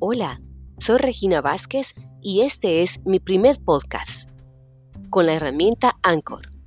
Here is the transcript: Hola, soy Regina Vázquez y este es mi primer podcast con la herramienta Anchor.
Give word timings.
Hola, 0.00 0.40
soy 0.78 0.98
Regina 0.98 1.40
Vázquez 1.40 1.92
y 2.22 2.42
este 2.42 2.84
es 2.84 3.04
mi 3.04 3.18
primer 3.18 3.58
podcast 3.58 4.30
con 5.10 5.26
la 5.26 5.34
herramienta 5.34 5.98
Anchor. 6.04 6.57